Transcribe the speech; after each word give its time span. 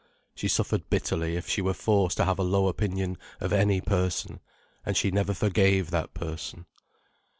She 0.33 0.47
suffered 0.47 0.89
bitterly 0.89 1.35
if 1.35 1.47
she 1.47 1.61
were 1.61 1.75
forced 1.75 2.17
to 2.17 2.25
have 2.25 2.39
a 2.39 2.43
low 2.43 2.67
opinion 2.67 3.19
of 3.39 3.53
any 3.53 3.81
person, 3.81 4.39
and 4.83 4.97
she 4.97 5.11
never 5.11 5.31
forgave 5.35 5.91
that 5.91 6.15
person. 6.15 6.65